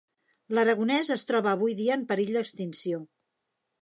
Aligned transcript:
L'aragonès 0.57 1.11
es 1.17 1.27
troba 1.31 1.53
avui 1.57 1.77
dia 1.81 1.99
en 1.99 2.07
perill 2.13 2.33
d'extinció. 2.39 3.03